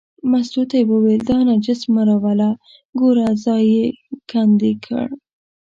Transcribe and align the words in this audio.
مستو 0.31 0.61
ته 0.69 0.75
یې 0.79 0.87
وویل 0.91 1.21
دا 1.29 1.37
نجس 1.47 1.81
مه 1.93 2.01
راوله، 2.07 2.49
ګوره 2.99 3.27
ځای 3.45 3.63
یې 3.75 3.85
کندې 4.31 4.73
کړ. 4.85 5.05